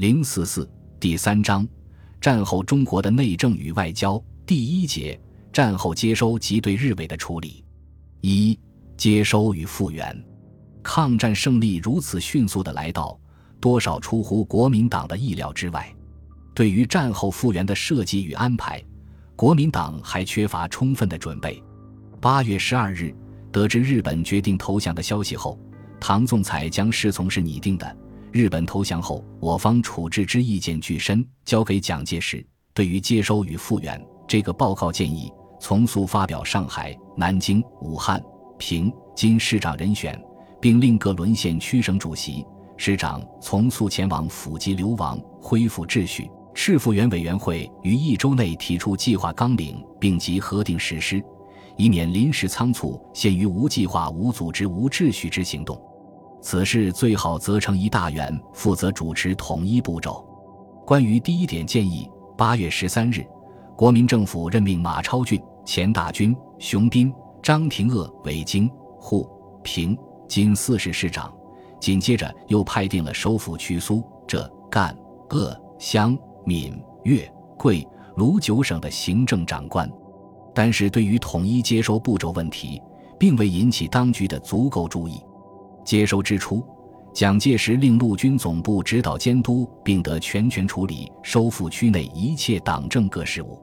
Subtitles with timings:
[0.00, 0.66] 零四四
[0.98, 1.68] 第三章，
[2.22, 5.20] 战后中国的内政与外交第一节：
[5.52, 7.62] 战后接收及对日伪的处理。
[8.22, 8.58] 一、
[8.96, 10.24] 接收与复原。
[10.82, 13.20] 抗战胜利如此迅速的来到，
[13.60, 15.94] 多少出乎国民党的意料之外。
[16.54, 18.82] 对于战后复原的设计与安排，
[19.36, 21.62] 国民党还缺乏充分的准备。
[22.22, 23.14] 八月十二日，
[23.52, 25.60] 得知日本决定投降的消息后，
[26.00, 27.96] 唐仲才将侍从是拟定的。
[28.32, 32.44] 日本投降后，我方处置之意见俱深，交给蒋介石。
[32.72, 38.22] 对于接收与复原这个报告建议，从速发表上海、南京、武汉、
[38.56, 40.16] 平津市长人选，
[40.60, 42.46] 并令各沦陷区省主席、
[42.76, 46.30] 市长从速前往府级流亡，恢复秩序。
[46.54, 51.20] 赤复原委员会于一周内提出计划纲领，并即核定实施，
[51.76, 55.80] 以免临时仓促，陷于无计划、无组织、无秩序之行动。
[56.40, 60.26] 此事最好责成一大员负责主持统一步骤。
[60.86, 63.24] 关于第一点建议，八月十三日，
[63.76, 69.28] 国民政府任命马超俊、钱大钧、熊斌、张廷鄂为京、沪、
[69.62, 71.32] 平、津四市市长，
[71.78, 74.96] 紧接着又派定了收复区苏、浙、赣、
[75.28, 79.88] 鄂、湘、闽、粤、桂、卢九省的行政长官。
[80.52, 82.82] 但是对于统一接收步骤问题，
[83.18, 85.22] 并未引起当局的足够注意。
[85.90, 86.64] 接收之初，
[87.12, 93.60] 蒋介石令陆军总部指导监督，并得全权处理收复区内一切党政各事务。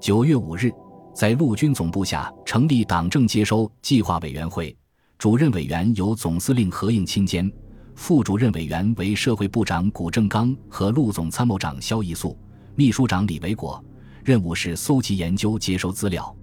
[0.00, 0.72] 九月五日，
[1.14, 4.74] 在陆军总部下成立党政接收计划委员会，
[5.18, 7.52] 主任委员由总司令何应钦兼，
[7.94, 12.34] 副主任委员为社会部长谷正刚和陆总参谋长萧一素，
[12.76, 13.84] 秘书长李维国。
[14.24, 16.34] 任务是搜集研究接收资料，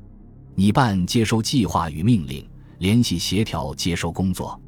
[0.54, 4.62] 拟办接收计划与命令，联系协调接收工作。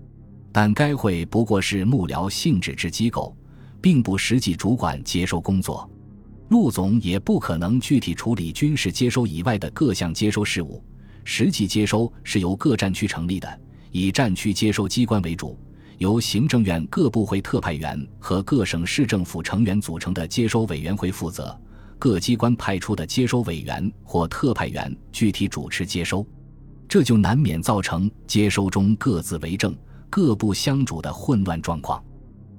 [0.59, 3.37] 但该会不过是幕僚性质之机构，
[3.79, 5.87] 并不实际主管接收工作。
[6.49, 10.83] 陆总也不可能具体处理军事接收以外的各项接收事务。
[11.23, 15.55] 实际接收是由各战区成立的，以战区接收机关为主，
[15.99, 21.55] 由行政院各部会特派员和各省市政府成员组成的接收委员会负责。
[21.99, 26.25] 各机关派出的接收委员或特派员具体主持接收，
[26.89, 29.77] 这就难免造成接收中各自为政。
[30.09, 32.03] 各部相主的混乱状况。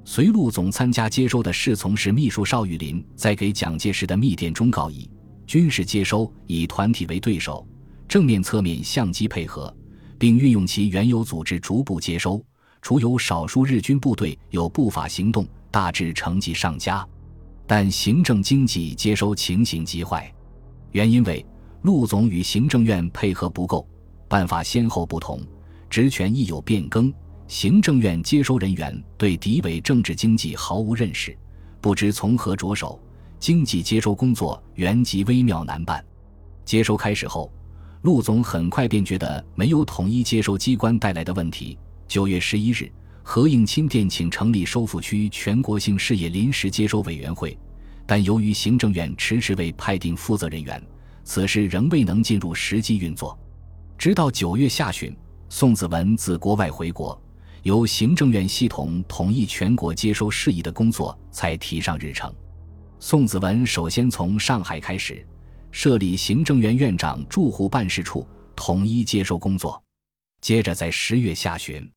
[0.05, 5.09] 随陆总参加接收的侍从室秘书邵玉林在给蒋介石的密电中告以：
[5.47, 7.67] 军事接收以团体为对手，
[8.09, 9.75] 正面侧面相机配合，
[10.19, 12.43] 并运用其原有组织逐步接收。
[12.81, 17.07] 除有少数日军部队有不法行动，大致成绩上佳，
[17.67, 20.33] 但行政经济接收情形极坏。
[20.93, 21.45] 原因为
[21.83, 23.87] 陆总与行政院配合不够，
[24.29, 25.43] 办法先后不同，
[25.91, 27.13] 职权亦有变更。
[27.49, 31.35] 行政院接收人员对敌伪政治经济毫无认识，
[31.81, 33.01] 不知从何着手，
[33.41, 36.05] 经济接收工作原即微妙难办。
[36.67, 37.51] 接收开始后，
[38.03, 41.79] 陆总很快便觉得没有统一接收机关带来的问题。
[42.07, 42.93] 九月十一日，
[43.23, 47.59] 何应钦电请成立收复区全国性事业临时接收委员会，
[48.05, 50.87] 但由于行政院迟迟未派定负责人员，
[51.25, 53.39] 此事仍未能进入实际运作。
[53.97, 55.17] 直到九月下旬，
[55.49, 57.19] 宋子文自国外回国。
[57.63, 62.33] 由行政院系统统一全国接收事宜的工作才提上日程。
[63.01, 65.25] 宋子文首先从上海开始，
[65.71, 68.27] 设立行政院院长驻沪办事处，
[68.57, 69.81] 统一接收工作。
[70.41, 71.89] 接着在十月下旬，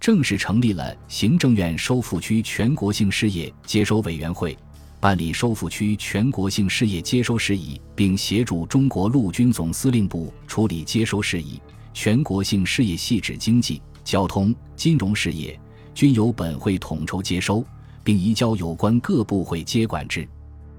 [0.00, 4.56] 正式成立了行政院收复区全国性事业接收委员会，
[5.00, 11.60] 办理收复区全国性事业接收事宜，并协助中国陆军总司令部处理接收事宜。
[11.92, 13.80] 全国性事业系指经济。
[14.04, 15.58] 交通、金融事业
[15.94, 17.64] 均由本会统筹接收，
[18.02, 20.28] 并移交有关各部会接管之。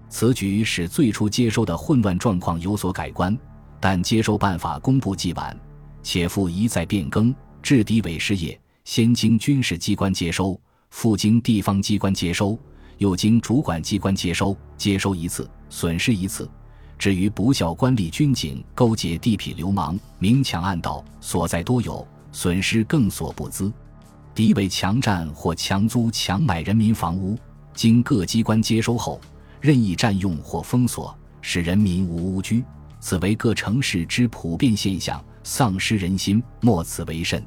[0.07, 3.37] 此举使最初接收的混乱状况有所改观，
[3.79, 5.59] 但接收办法公布既晚，
[6.03, 7.35] 且复一再变更。
[7.63, 10.57] 制敌伪事业先经军事机关接收，
[10.91, 12.57] 复经地方机关接收，
[12.99, 16.47] 又经主管机关接收，接收一次损失一次。
[16.99, 22.07] 至于不孝官吏、军警勾结地痞流氓、明抢暗盗，所在多有。
[22.35, 23.71] 损失更所不资，
[24.33, 27.39] 敌伪强占或强租强买人民房屋，
[27.73, 29.21] 经各机关接收后，
[29.61, 32.61] 任意占用或封锁，使人民无屋居，
[32.99, 37.41] 此为各城市之普遍现象，丧失人心，莫此为甚。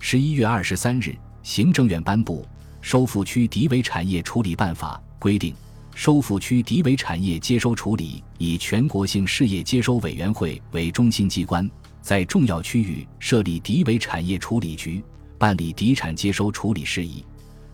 [0.00, 1.14] 十一月二十三日，
[1.44, 2.42] 行政院颁布
[2.80, 5.54] 《收复区敌伪产业处理办法》，规定
[5.94, 11.70] 收复区敌伪产业接收处理以全国性事业接收委员会为中心机关。
[12.06, 15.02] 在重要区域设立敌伪产业处理局，
[15.38, 17.24] 办理敌产接收处理事宜。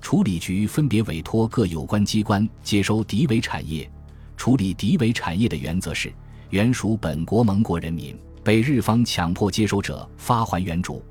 [0.01, 3.87] 处理局分别委托各有关机关接收敌伪产业。
[4.35, 6.11] 处理敌伪产业的原则是：
[6.49, 11.03] 原属本国盟国人民，被日方强迫接收者发还原主；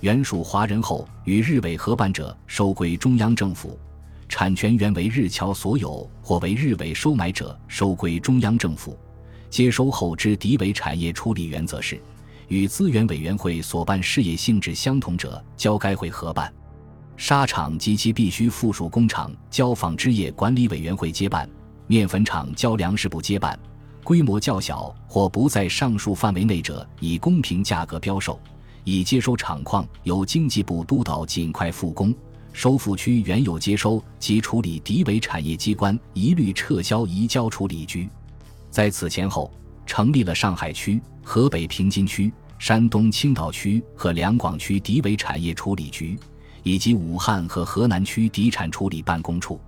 [0.00, 3.78] 原属华人后与日伪合办者收归中央政府；
[4.26, 8.98] 产权原为日侨所有或为日伪收买者收归中央政府。
[9.50, 12.00] 接收后之敌伪产业处理原则是：
[12.50, 16.52] 与资源委员会所办事业性质相同者交该会合办。
[17.16, 21.48] 沙场及其必须附属工厂交纺织业管理委员会接办，
[21.86, 23.58] 面粉厂交粮食部接办。
[24.02, 28.38] 规模较小或不在上述范围内者，以公平价格标售。
[28.82, 32.12] 已接收厂矿由经济部督导尽快复工。
[32.52, 38.08] 收复区原有接收及处理敌伪产业机关一律撤销移交处理局。
[38.70, 39.52] 在此前后，
[39.86, 46.16] 成立了上海区、河北平津区、山东青岛区和两广区敌伪产业处理局。
[46.62, 49.58] 以及武汉和河南区敌产处理办公处，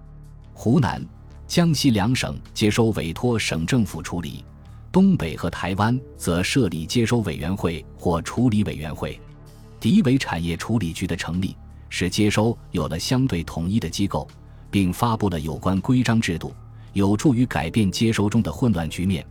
[0.52, 1.02] 湖南、
[1.46, 4.44] 江西两省接收委托省政府处理，
[4.92, 9.18] 东北和台湾则设立接收委员会或处理委员会。
[9.80, 11.56] 敌伪产业处理局的成立，
[11.88, 14.28] 使接收有了相对统一的机构，
[14.70, 16.52] 并发布了有关规章制度，
[16.92, 19.24] 有助于改变接收中的混乱局面。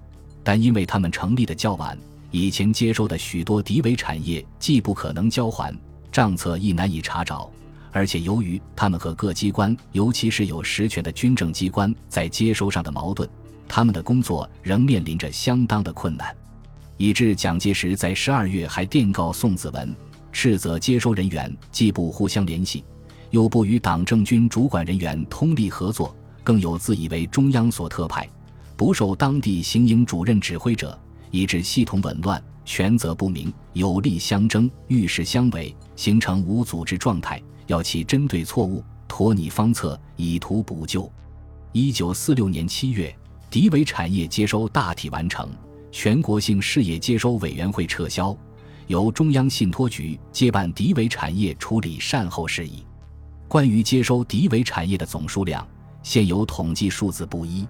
[0.43, 1.95] 但因为他们成立的较晚，
[2.31, 5.77] 以前接收的许多敌伪产业既不可能交还。
[6.11, 7.49] 账册亦难以查找，
[7.91, 13.29] 而且由于他们和各机关，尤其是有实权的军政机关在接收上的矛盾，
[13.67, 16.35] 他们的工作仍面临着相当的困难，
[16.97, 19.95] 以致蒋介石在十二月还电告宋子文，
[20.33, 22.83] 斥责接收人员既不互相联系，
[23.29, 26.13] 又不与党政军主管人员通力合作，
[26.43, 28.27] 更有自以为中央所特派，
[28.75, 30.99] 不受当地行营主任指挥者，
[31.31, 32.41] 以致系统紊乱。
[32.63, 37.41] 权责不明，有力相争，遇事相违，形成无组织状态。
[37.65, 41.11] 要其针对错误，托拟方策，以图补救。
[41.71, 43.13] 一九四六年七月，
[43.49, 45.49] 敌伪产业接收大体完成，
[45.91, 48.37] 全国性事业接收委员会撤销，
[48.87, 52.83] 由中央信托局接办敌伪产业处理善后事宜。
[53.47, 55.67] 关于接收敌伪产业的总数量，
[56.03, 57.67] 现有统计数字不一，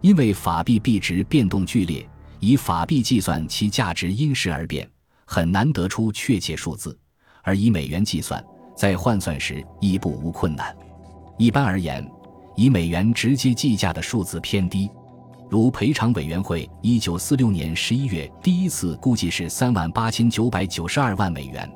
[0.00, 2.06] 因为法币币值变动剧烈。
[2.46, 4.86] 以法币计算，其价值因时而变，
[5.24, 6.94] 很难得出确切数字；
[7.42, 8.44] 而以美元计算，
[8.76, 10.76] 在换算时亦不无困难。
[11.38, 12.06] 一般而言，
[12.54, 14.90] 以美元直接计价的数字偏低，
[15.48, 21.66] 如赔偿委员会一九四六年十一月第一次估计是三万八千九百九十二万美元，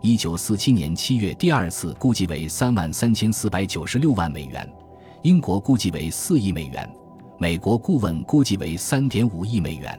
[0.00, 4.68] 一九四七年七月第二次估计为三万三千四百九十六万美元，
[5.22, 6.92] 英国估计为四亿美元，
[7.38, 9.96] 美国顾问估计为三点五亿美元。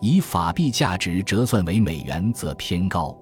[0.00, 3.16] 以法币价值折算为美元则偏高，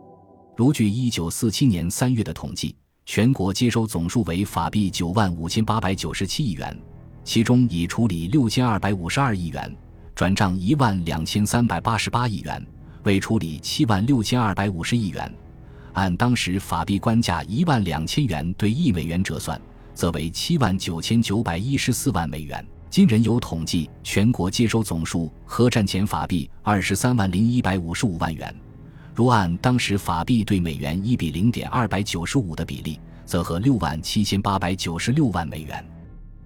[0.55, 2.77] 如据一九四七年三月的统计，
[3.07, 6.79] 全国接收总数为法币九万五千八百九十七亿元，
[7.25, 9.75] 其中已处理六千二百五十二亿元，
[10.15, 12.65] 转账一万两千三百八十八亿元，
[13.05, 15.35] 未处理七万六千二百五十亿元。
[15.95, 19.59] 按当时法币官价一万两千元对一美元折算，
[19.95, 22.63] 则为七万九千九百一十四万美元。
[22.97, 28.57] 今人有统计，全国接收总数核战前法币二十三万零一百五十五万元。
[29.15, 35.85] 如按当时法币对美元一比零点二百九十五的比例，则合六万七千八百九十六万美元。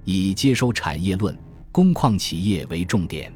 [0.02, 1.38] 以接收产业论，
[1.70, 3.32] 工矿企业为重点。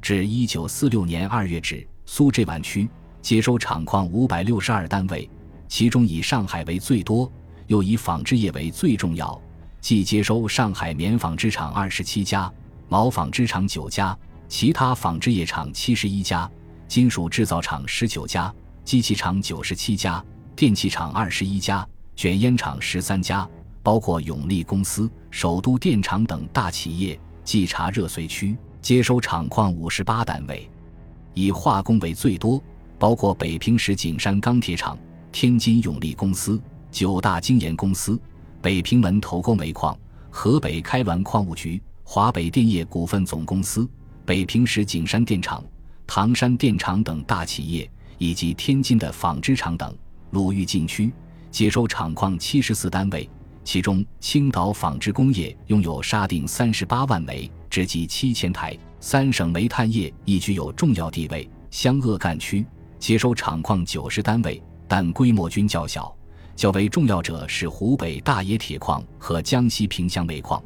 [0.00, 2.88] 至一九四六年二月止，苏浙皖区
[3.20, 5.28] 接收厂矿五百六十二单位，
[5.66, 7.28] 其中以上海为最多，
[7.66, 9.42] 又以纺织业为最重要。
[9.84, 12.50] 即接收上海棉纺织厂二十七家，
[12.88, 16.50] 毛纺织厂九家，其他纺织业厂七十一家，
[16.88, 18.50] 金属制造厂十九家，
[18.82, 20.24] 机器厂九十七家，
[20.56, 21.86] 电气厂二十一家，
[22.16, 23.46] 卷烟厂十三家，
[23.82, 27.20] 包括永利公司、首都电厂等大企业。
[27.44, 30.66] 稽查热髓区接收厂矿五十八单位，
[31.34, 32.58] 以化工为最多，
[32.98, 34.98] 包括北平市景山钢铁厂、
[35.30, 36.58] 天津永利公司、
[36.90, 38.18] 九大精盐公司。
[38.64, 39.94] 北平门头沟煤矿、
[40.30, 43.86] 河北开滦矿务局、华北电业股份总公司、
[44.24, 45.62] 北平市景山电厂、
[46.06, 49.94] 唐山电厂等大企业，以及天津的纺织厂等。
[50.30, 51.12] 鲁豫禁区
[51.50, 53.28] 接收厂矿七十四单位，
[53.64, 58.74] 其中青岛纺织工业拥有沙定三十八万枚，直计七千台。
[58.98, 61.46] 三省煤炭业亦具有重要地位。
[61.70, 62.64] 湘鄂赣区
[62.98, 66.16] 接收厂矿九十单位，但规模均较小。
[66.56, 70.62] 较为重要者是湖北大冶铁矿和江西萍乡煤矿。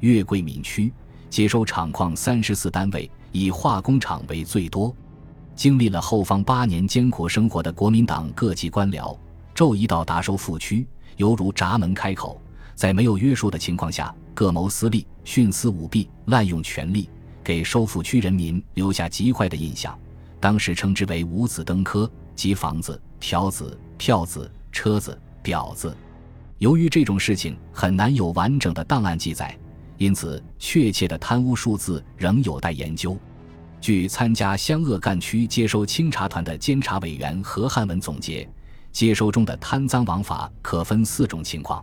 [0.00, 0.92] 粤桂闽区
[1.30, 4.94] 接收厂矿三十四单位，以化工厂为最多。
[5.54, 9.16] 经历了后方八年艰苦生活的国民党各级官僚，
[9.54, 12.40] 骤一到达收复区，犹如闸门开口，
[12.76, 17.10] 在没有约束的情况下，各谋私利、徇私舞弊、滥用权力，
[17.42, 19.98] 给收复区人民留下极坏的印象。
[20.38, 25.96] 当时称之为“五子登科”，即房子、条子、票子、车子、婊子。
[26.58, 29.56] 由于这种事情很难有完整的档案记载，
[29.96, 33.16] 因此确切的贪污数字仍有待研究。
[33.80, 38.48] 据参加湘鄂赣区接收清查团的监察委员何汉文总结，
[38.90, 41.82] 接收中的贪赃枉法可分四种情况。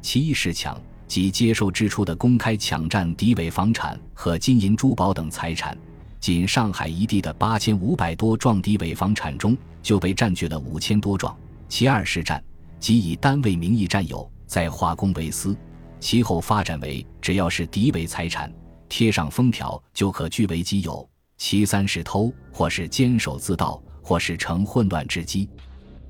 [0.00, 5.76] 其一是抢，即接受之初的公开抢占敌伪房产和金银珠宝等财产。
[6.20, 11.36] 仅上海一地的八千五百多幢敌伪房产中，就被占据了五千多幢。
[11.68, 12.42] 其二是占，
[12.84, 15.56] 即以单位名义占有，再化公为私。
[16.00, 18.52] 其后发展为只要是敌伪财产，
[18.90, 21.08] 贴上封条就可据为己有。
[21.38, 25.48] 其三是偷，或是监守自盗，或是成混乱之机，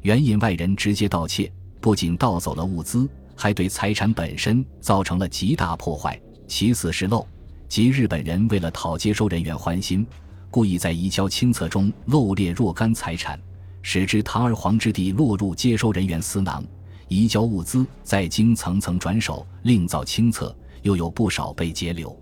[0.01, 1.49] 援引外人直接盗窃，
[1.81, 3.09] 不仅盗走了物资。
[3.37, 6.21] 还对财产本身造成了极大破坏。
[6.49, 7.25] 其次是漏，
[7.69, 10.05] 即日本人为了讨接收人员欢心，
[10.51, 13.39] 故意在移交清册中漏列若干财产，
[13.87, 16.65] 使之堂而皇之地落入接收人员私囊。
[17.09, 22.19] 移交物资再经层层转手，另造清册，又有不少被截留。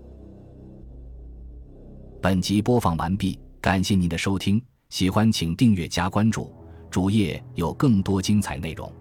[2.21, 6.53] 本集播放完毕，感谢您的收听，喜欢请订阅加关注，
[6.91, 8.91] 主页有更多精彩内容。